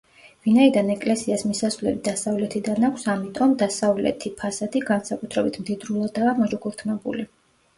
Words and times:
ვინაიდან 0.45 0.87
ეკლესიას 0.93 1.43
მისასვლელი 1.49 2.01
დასავლეთიდან 2.07 2.87
აქვს, 2.89 3.05
ამიტომ 3.15 3.53
დასავლეთი 3.65 4.33
ფასადი 4.41 4.83
განსაკუთრებით 4.89 5.61
მდიდრულადაა 5.65 6.35
მოჩუქურთმებული. 6.41 7.29